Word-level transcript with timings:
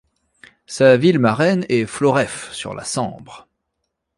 Sa 0.65 0.97
ville 0.97 1.19
marraine 1.19 1.63
est 1.69 1.85
Floreffe 1.85 2.51
sur 2.53 2.73
la 2.73 2.83
Sambre. 2.83 3.47